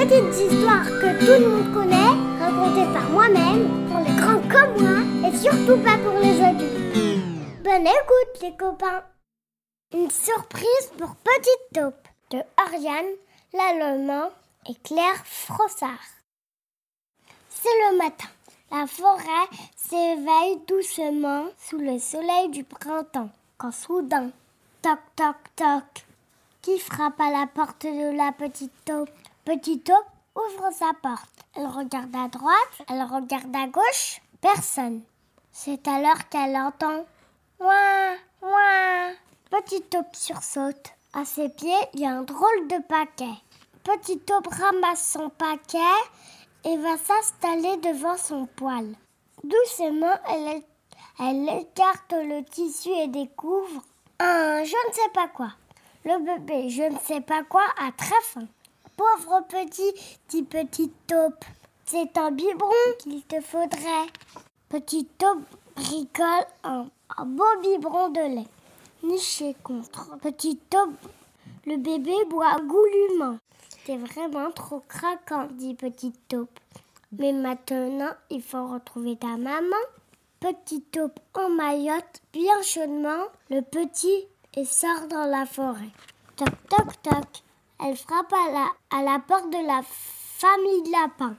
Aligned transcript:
petites 0.00 0.52
histoires 0.52 0.86
que 0.86 1.18
tout 1.18 1.42
le 1.42 1.48
monde 1.48 1.74
connaît, 1.74 2.14
racontées 2.38 2.92
par 2.92 3.08
moi-même, 3.10 3.86
pour 3.88 4.00
les 4.00 4.14
grands 4.16 4.40
comme 4.48 4.82
moi, 4.82 5.28
et 5.28 5.36
surtout 5.36 5.78
pas 5.82 5.98
pour 5.98 6.18
les 6.18 6.40
adultes. 6.40 7.62
Bonne 7.62 7.86
écoute 7.86 8.42
les 8.42 8.56
copains 8.56 9.04
Une 9.92 10.10
surprise 10.10 10.92
pour 10.98 11.14
Petite 11.16 11.74
Taupe 11.74 12.08
de 12.30 12.38
Ariane 12.56 13.14
Lallemand 13.52 14.30
et 14.68 14.74
Claire 14.82 15.22
Frossard. 15.24 15.98
C'est 17.48 17.68
le 17.90 17.98
matin. 17.98 18.28
La 18.70 18.86
forêt 18.86 19.48
s'éveille 19.76 20.60
doucement 20.66 21.46
sous 21.58 21.78
le 21.78 21.98
soleil 21.98 22.48
du 22.50 22.64
printemps, 22.64 23.30
quand 23.58 23.72
soudain, 23.72 24.30
toc 24.80 25.00
toc 25.16 25.36
toc, 25.56 26.04
qui 26.62 26.78
frappe 26.78 27.20
à 27.20 27.30
la 27.30 27.46
porte 27.46 27.84
de 27.84 28.16
la 28.16 28.32
petite 28.32 28.72
taupe. 28.84 29.10
Petite 29.44 29.84
taupe 29.84 30.06
ouvre 30.34 30.70
sa 30.72 30.92
porte. 31.02 31.30
Elle 31.54 31.66
regarde 31.66 32.14
à 32.14 32.28
droite, 32.28 32.82
elle 32.88 33.02
regarde 33.02 33.54
à 33.54 33.66
gauche, 33.66 34.20
personne. 34.40 35.02
C'est 35.52 35.86
alors 35.88 36.28
qu'elle 36.28 36.56
entend 36.56 37.04
Ouah, 37.58 38.14
ouah. 38.42 39.12
Petite 39.50 39.90
taupe 39.90 40.14
sursaute. 40.14 40.92
À 41.12 41.24
ses 41.24 41.48
pieds, 41.48 41.72
il 41.94 42.00
y 42.00 42.06
a 42.06 42.10
un 42.10 42.22
drôle 42.22 42.68
de 42.68 42.80
paquet. 42.86 43.34
Petite 43.82 44.24
taupe 44.26 44.46
ramasse 44.46 45.12
son 45.12 45.28
paquet 45.30 45.78
et 46.64 46.76
va 46.76 46.96
s'installer 46.96 47.76
devant 47.78 48.16
son 48.16 48.46
poêle. 48.46 48.94
Doucement, 49.42 50.16
elle, 50.28 50.62
elle 51.18 51.60
écarte 51.60 52.12
le 52.12 52.44
tissu 52.44 52.90
et 52.90 53.08
découvre 53.08 53.82
un 54.20 54.62
je 54.64 54.88
ne 54.88 54.92
sais 54.92 55.10
pas 55.14 55.28
quoi. 55.28 55.48
Le 56.04 56.18
bébé, 56.24 56.70
je 56.70 56.82
ne 56.82 56.98
sais 56.98 57.20
pas 57.20 57.42
quoi, 57.44 57.64
a 57.78 57.92
très 57.92 58.20
faim. 58.22 58.46
Pauvre 58.96 59.44
petit, 59.48 59.92
dit 60.28 60.42
petite 60.42 60.94
taupe, 61.06 61.44
c'est 61.84 62.16
un 62.16 62.30
biberon 62.30 62.70
qu'il 62.98 63.22
te 63.22 63.40
faudrait. 63.40 64.06
Petite 64.68 65.18
taupe 65.18 65.42
bricole 65.76 66.46
un, 66.64 66.86
beau 67.24 67.44
biberon 67.62 68.08
de 68.08 68.36
lait. 68.36 68.48
Niché 69.02 69.56
contre. 69.62 70.16
Petite 70.18 70.68
taupe, 70.70 70.96
le 71.66 71.76
bébé 71.76 72.14
boit 72.28 72.56
goulûment. 72.60 73.38
C'est 73.84 73.96
vraiment 73.96 74.50
trop 74.52 74.82
craquant, 74.86 75.48
dit 75.52 75.74
Petite 75.74 76.28
Taupe. 76.28 76.60
Mais 77.18 77.32
maintenant, 77.32 78.12
il 78.30 78.42
faut 78.42 78.68
retrouver 78.68 79.16
ta 79.16 79.36
maman. 79.36 79.76
Petite 80.38 80.92
Taupe 80.92 81.18
emmaillote 81.34 82.22
bien 82.32 82.62
chaudement 82.62 83.24
le 83.50 83.62
petit 83.62 84.26
et 84.56 84.64
sort 84.64 85.06
dans 85.08 85.26
la 85.26 85.46
forêt. 85.46 85.90
Toc, 86.36 86.48
toc, 86.68 87.02
toc. 87.02 87.42
Elle 87.82 87.96
frappe 87.96 88.32
à 88.32 88.52
la, 88.52 88.98
à 88.98 89.02
la 89.02 89.18
porte 89.18 89.50
de 89.50 89.66
la 89.66 89.82
famille 89.82 90.90
Lapin. 90.90 91.36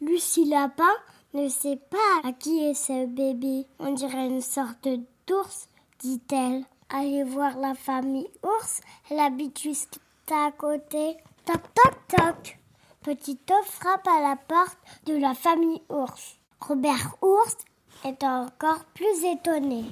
Lucie 0.00 0.44
Lapin 0.44 0.94
ne 1.34 1.48
sait 1.48 1.80
pas 1.90 2.28
à 2.28 2.32
qui 2.32 2.64
est 2.64 2.74
ce 2.74 3.06
bébé. 3.06 3.66
On 3.78 3.92
dirait 3.92 4.26
une 4.26 4.40
sorte 4.40 4.88
d'ours, 5.26 5.68
dit-elle. 5.98 6.64
Allez 6.88 7.24
voir 7.24 7.58
la 7.58 7.74
famille 7.74 8.28
ours. 8.42 8.80
Elle 9.10 9.20
habite 9.20 9.60
juste 9.60 10.00
à 10.30 10.52
côté. 10.52 11.16
Toc, 11.44 11.62
toc, 11.74 11.94
toc. 12.08 12.58
Petit 13.02 13.38
ours 13.50 13.70
frappe 13.70 14.08
à 14.08 14.20
la 14.20 14.36
porte 14.36 14.78
de 15.06 15.16
la 15.16 15.34
famille 15.34 15.82
ours. 15.88 16.36
Robert 16.60 17.16
Ours 17.22 17.56
est 18.04 18.24
encore 18.24 18.84
plus 18.94 19.24
étonné. 19.24 19.84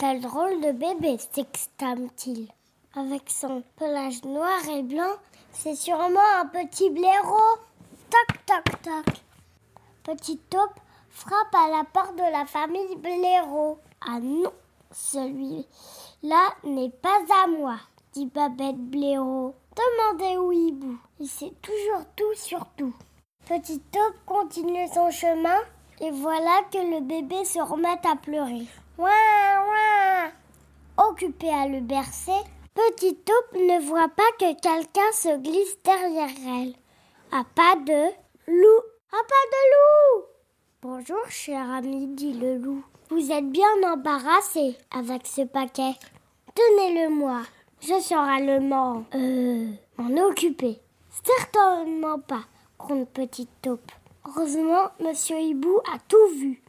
Quel 0.00 0.20
drôle 0.20 0.60
de 0.60 0.70
bébé, 0.70 1.18
s'exclame-t-il. 1.18 2.46
Avec 2.94 3.28
son 3.28 3.64
pelage 3.76 4.22
noir 4.22 4.60
et 4.70 4.84
blanc, 4.84 5.16
c'est 5.50 5.74
sûrement 5.74 6.20
un 6.40 6.46
petit 6.46 6.88
blaireau. 6.88 7.58
Toc, 8.08 8.38
toc, 8.46 8.82
toc. 8.82 9.14
Petit 10.04 10.38
taupe 10.50 10.78
frappe 11.10 11.52
à 11.52 11.68
la 11.68 11.82
porte 11.82 12.14
de 12.14 12.30
la 12.30 12.46
famille 12.46 12.94
blaireau. 12.94 13.78
Ah 14.00 14.20
non, 14.20 14.52
celui-là 14.92 16.54
n'est 16.62 16.90
pas 16.90 17.18
à 17.42 17.48
moi, 17.48 17.74
dit 18.12 18.26
Babette 18.26 18.76
Blaireau. 18.76 19.56
Demandez 19.74 20.36
au 20.36 20.52
hibou. 20.52 20.96
Il 21.18 21.26
sait 21.26 21.54
toujours 21.60 22.04
tout 22.14 22.34
sur 22.36 22.64
tout. 22.76 22.94
Petit 23.46 23.80
taupe 23.80 24.24
continue 24.24 24.86
son 24.94 25.10
chemin 25.10 25.58
et 26.00 26.12
voilà 26.12 26.60
que 26.70 26.78
le 26.78 27.00
bébé 27.00 27.44
se 27.44 27.58
remet 27.58 27.98
à 28.06 28.14
pleurer. 28.14 28.68
Occupé 31.20 31.48
à 31.48 31.66
le 31.66 31.80
bercer, 31.80 32.30
Petit 32.74 33.16
taupe 33.16 33.60
ne 33.60 33.80
voit 33.80 34.08
pas 34.08 34.30
que 34.38 34.54
quelqu'un 34.60 35.10
se 35.12 35.36
glisse 35.38 35.76
derrière 35.82 36.28
elle. 36.46 36.74
À 37.32 37.42
pas 37.42 37.74
de 37.74 38.12
loup. 38.46 38.82
À 39.10 39.16
pas 39.16 39.46
de 39.50 39.62
loup. 39.72 40.26
Bonjour, 40.80 41.28
cher 41.28 41.68
ami, 41.72 42.06
dit 42.06 42.34
le 42.34 42.58
loup. 42.58 42.84
Vous 43.10 43.32
êtes 43.32 43.50
bien 43.50 43.66
embarrassé 43.84 44.76
avec 44.92 45.26
ce 45.26 45.42
paquet. 45.42 45.94
Tenez-le-moi. 46.54 47.42
Je 47.80 47.98
serai 47.98 48.46
le 48.46 48.60
euh, 49.16 49.72
m'en 49.96 50.28
occuper. 50.28 50.78
Certainement 51.24 52.20
pas, 52.20 52.44
gronde 52.78 53.08
Petite 53.08 53.50
Taupe. 53.60 53.90
Heureusement, 54.24 54.90
Monsieur 55.00 55.40
Hibou 55.40 55.80
a 55.92 55.98
tout 56.06 56.28
vu. 56.36 56.62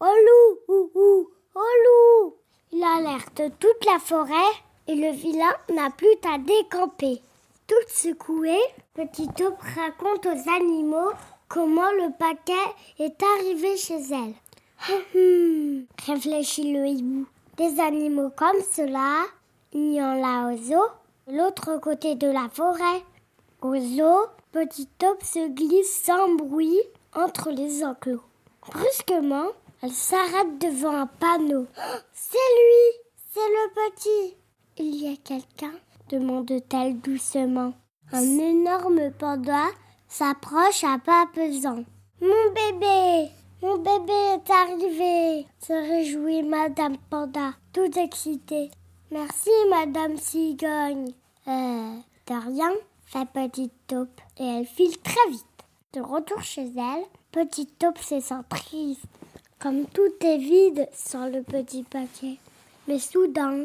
Oh 0.00 0.06
loup, 0.06 0.74
ou, 0.74 0.90
ou, 0.94 1.30
oh 1.54 2.24
loup 2.24 2.36
Il 2.72 2.82
alerte 2.82 3.42
toute 3.58 3.84
la 3.86 3.98
forêt 3.98 4.52
et 4.88 4.94
le 4.94 5.12
vilain 5.12 5.54
n'a 5.74 5.90
plus 5.90 6.16
qu'à 6.20 6.38
décamper. 6.38 7.20
Toute 7.66 7.88
secouée, 7.88 8.60
Petite 8.94 9.34
Taupe 9.34 9.60
raconte 9.60 10.26
aux 10.26 10.50
animaux 10.50 11.10
comment 11.48 11.90
le 11.92 12.12
paquet 12.18 12.52
est 12.98 13.20
arrivé 13.22 13.76
chez 13.76 14.00
elle. 14.10 14.34
Hum, 14.88 15.02
hum, 15.14 15.86
réfléchit 16.06 16.72
le 16.72 16.86
hibou. 16.86 17.26
Des 17.56 17.80
animaux 17.80 18.30
comme 18.36 18.60
cela, 18.72 19.24
il 19.72 19.94
y 19.94 20.02
en 20.02 20.22
a 20.22 20.52
au 20.52 20.56
zoo, 20.56 20.86
de 21.26 21.36
l'autre 21.36 21.78
côté 21.80 22.14
de 22.14 22.28
la 22.28 22.48
forêt. 22.52 23.02
Au 23.62 23.74
zoo, 23.76 24.26
Petite 24.52 24.90
Taupe 24.98 25.22
se 25.22 25.48
glisse 25.48 26.02
sans 26.04 26.34
bruit 26.34 26.80
entre 27.14 27.50
les 27.50 27.84
enclos. 27.84 28.22
Brusquement, 28.70 29.48
elle 29.82 29.92
s'arrête 29.92 30.58
devant 30.60 30.96
un 30.96 31.06
panneau. 31.06 31.66
C'est 32.12 32.36
lui 32.36 33.00
C'est 33.32 33.40
le 33.40 33.70
petit 33.74 34.36
Il 34.78 34.96
y 34.96 35.12
a 35.12 35.16
quelqu'un 35.16 35.72
demande-t-elle 36.08 37.00
doucement. 37.00 37.72
Un 38.12 38.38
énorme 38.38 39.10
panda 39.18 39.66
s'approche 40.08 40.84
à 40.84 40.98
pas 40.98 41.26
pesant. 41.32 41.84
Mon 42.20 42.52
bébé 42.54 43.28
Mon 43.62 43.78
bébé 43.78 44.12
est 44.12 44.50
arrivé 44.50 45.46
se 45.58 45.72
réjouit 45.72 46.42
Madame 46.42 46.96
Panda, 47.10 47.54
toute 47.72 47.96
excitée. 47.96 48.70
Merci, 49.10 49.50
Madame 49.70 50.16
Cigogne. 50.16 51.12
Euh, 51.48 51.96
de 52.26 52.46
rien, 52.46 52.72
fait 53.04 53.26
Petite 53.32 53.74
Taupe. 53.86 54.20
Et 54.38 54.44
elle 54.44 54.66
file 54.66 54.98
très 54.98 55.30
vite. 55.30 55.44
De 55.92 56.00
retour 56.00 56.42
chez 56.42 56.70
elle, 56.76 57.04
Petite 57.32 57.78
Taupe 57.78 57.98
se 57.98 58.20
sent 58.20 58.42
triste. 58.48 59.06
Comme 59.58 59.86
tout 59.86 60.12
est 60.20 60.36
vide 60.36 60.88
sans 60.92 61.28
le 61.28 61.42
petit 61.42 61.82
paquet. 61.82 62.36
Mais 62.86 62.98
soudain, 62.98 63.64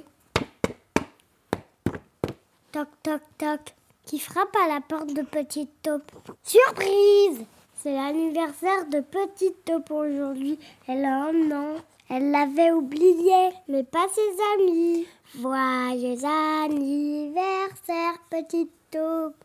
toc 2.71 2.87
toc 3.03 3.21
toc, 3.37 3.59
qui 4.05 4.17
frappe 4.17 4.55
à 4.63 4.67
la 4.67 4.81
porte 4.81 5.13
de 5.13 5.21
Petite 5.21 5.69
Taupe. 5.83 6.11
Surprise 6.43 7.45
C'est 7.75 7.93
l'anniversaire 7.93 8.85
de 8.89 9.01
Petite 9.01 9.65
Taupe 9.65 9.91
aujourd'hui. 9.91 10.57
Elle 10.87 11.03
a 11.05 11.25
un 11.25 11.51
an. 11.51 11.75
Elle 12.09 12.31
l'avait 12.31 12.71
oublié, 12.71 13.51
mais 13.67 13.83
pas 13.83 14.07
ses 14.13 14.61
amis. 14.61 15.05
Joyeux 15.39 16.25
anniversaire, 16.25 18.17
Petite 18.29 18.71
Taupe. 18.91 19.35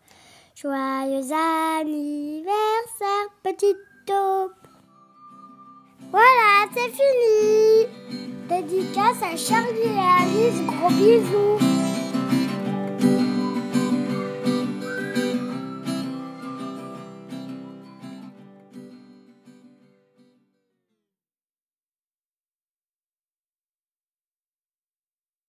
Joyeux 0.54 1.32
anniversaire, 1.80 3.28
Petite 3.42 3.76
Taupe. 4.06 4.65
Voilà, 6.10 6.66
c'est 6.74 6.90
fini. 6.90 7.86
Dédicace 8.48 9.22
à 9.22 9.36
Charlie 9.36 9.80
et 9.80 9.98
Alice, 9.98 10.62
gros 10.66 10.88
bisous. 10.90 11.85